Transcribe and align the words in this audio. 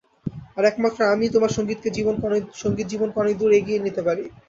আর 0.57 0.63
একমাত্র 0.65 1.09
আমিই 1.09 1.33
তোমার 1.35 1.51
সংগীত 1.55 1.79
জীবনকে 2.87 3.17
অনেক 3.21 3.35
দূর 3.39 3.51
এগিয়ে 3.59 3.83
নিতে 3.85 4.01
পারি। 4.07 4.23